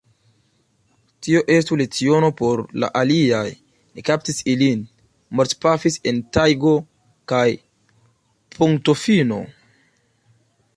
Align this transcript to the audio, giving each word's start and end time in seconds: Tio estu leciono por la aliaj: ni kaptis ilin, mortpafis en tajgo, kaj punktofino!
Tio 1.25 1.41
estu 1.55 1.75
leciono 1.81 2.31
por 2.39 2.63
la 2.83 2.89
aliaj: 3.01 3.45
ni 3.99 4.05
kaptis 4.09 4.41
ilin, 4.55 4.81
mortpafis 5.41 6.01
en 6.13 6.25
tajgo, 6.39 6.75
kaj 7.35 7.47
punktofino! 8.59 9.41